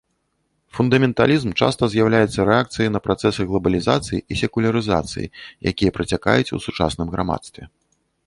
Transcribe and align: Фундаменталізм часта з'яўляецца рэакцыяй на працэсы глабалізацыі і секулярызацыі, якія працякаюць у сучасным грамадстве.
Фундаменталізм 0.77 1.51
часта 1.65 1.89
з'яўляецца 1.95 2.45
рэакцыяй 2.49 2.89
на 2.95 2.99
працэсы 3.07 3.41
глабалізацыі 3.51 4.19
і 4.19 4.33
секулярызацыі, 4.41 5.29
якія 5.73 5.91
працякаюць 5.99 6.53
у 6.59 6.63
сучасным 6.67 7.07
грамадстве. 7.17 7.63